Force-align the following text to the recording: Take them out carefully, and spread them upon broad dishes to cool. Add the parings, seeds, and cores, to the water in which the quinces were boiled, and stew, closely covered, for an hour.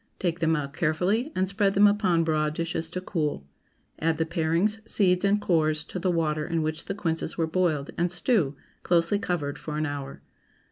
Take 0.17 0.39
them 0.39 0.55
out 0.55 0.73
carefully, 0.73 1.31
and 1.35 1.47
spread 1.47 1.75
them 1.75 1.85
upon 1.85 2.23
broad 2.23 2.55
dishes 2.55 2.89
to 2.89 3.01
cool. 3.01 3.45
Add 3.99 4.17
the 4.17 4.25
parings, 4.25 4.79
seeds, 4.89 5.23
and 5.23 5.39
cores, 5.39 5.83
to 5.85 5.99
the 5.99 6.09
water 6.09 6.43
in 6.43 6.63
which 6.63 6.85
the 6.85 6.95
quinces 6.95 7.37
were 7.37 7.45
boiled, 7.45 7.91
and 7.99 8.11
stew, 8.11 8.55
closely 8.81 9.19
covered, 9.19 9.59
for 9.59 9.77
an 9.77 9.85
hour. 9.85 10.23